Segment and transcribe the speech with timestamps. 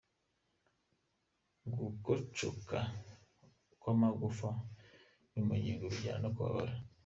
[1.77, 2.77] Gukocoka
[3.79, 4.49] kw’amagufa
[5.33, 6.73] yo mu ngingo bijyana no kubabara.